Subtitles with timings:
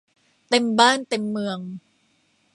[0.49, 1.59] เต็มบ้านเต็มเมือง